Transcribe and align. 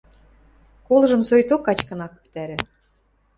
«Колжым 0.87 1.21
соикток 1.27 1.61
качкын 1.67 1.99
ак 2.05 2.13
пӹтӓрӹ. 2.19 2.57